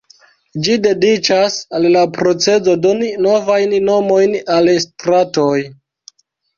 [0.67, 5.57] Ĝi dediĉas al la procezo doni novajn nomojn al stratoj.